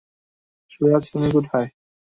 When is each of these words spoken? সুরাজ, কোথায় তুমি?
সুরাজ, 0.71 1.03
কোথায় 1.11 1.29
তুমি? 1.31 1.67